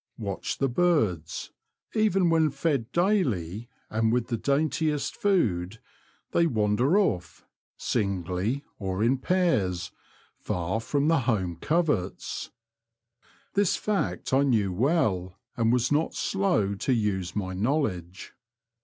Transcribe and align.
Watch 0.17 0.57
the 0.57 0.67
birds: 0.67 1.51
even 1.93 2.31
when 2.31 2.49
fed 2.49 2.91
daily, 2.91 3.69
and 3.87 4.11
with 4.11 4.29
the 4.29 4.35
daintiest 4.35 5.15
food, 5.15 5.79
they 6.31 6.47
wander 6.47 6.97
off, 6.97 7.45
singly 7.77 8.65
or 8.79 9.03
in 9.03 9.19
pairs, 9.19 9.91
far 10.39 10.79
from 10.79 11.11
ihe 11.11 11.25
home 11.25 11.55
coverts. 11.57 12.49
This 13.53 13.75
fact 13.75 14.33
I 14.33 14.41
knew 14.41 14.73
well, 14.73 15.37
and 15.55 15.71
was 15.71 15.91
not 15.91 16.15
slow 16.15 16.73
to 16.73 16.93
use 16.93 17.35
my 17.35 17.53
knowledge. 17.53 18.33